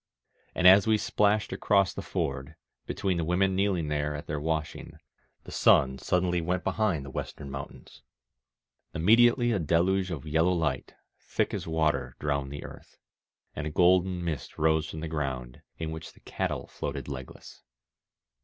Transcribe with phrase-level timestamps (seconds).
[0.55, 2.55] And as we splashed across the ford,
[2.87, 4.97] between the women kneeling there at their washing,
[5.43, 8.01] the sun suddenly went behind the western mountains.
[8.95, 12.97] Immediately a deluge of yellow light, thick as water, drowned the earth,
[13.55, 17.61] and a golden mist rose from the groui^d, in which the cattle floated legless.